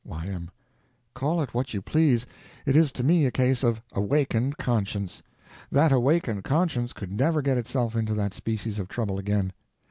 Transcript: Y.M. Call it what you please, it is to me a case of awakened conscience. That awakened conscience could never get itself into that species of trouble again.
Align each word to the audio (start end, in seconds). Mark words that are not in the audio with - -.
Y.M. 0.03 0.49
Call 1.13 1.43
it 1.43 1.53
what 1.53 1.75
you 1.75 1.81
please, 1.83 2.25
it 2.65 2.75
is 2.75 2.91
to 2.91 3.03
me 3.03 3.27
a 3.27 3.29
case 3.29 3.61
of 3.61 3.83
awakened 3.91 4.57
conscience. 4.57 5.21
That 5.71 5.91
awakened 5.91 6.43
conscience 6.43 6.91
could 6.91 7.11
never 7.11 7.43
get 7.43 7.59
itself 7.59 7.95
into 7.95 8.15
that 8.15 8.33
species 8.33 8.79
of 8.79 8.87
trouble 8.87 9.19
again. 9.19 9.53